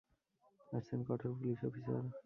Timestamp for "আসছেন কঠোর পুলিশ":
0.69-1.59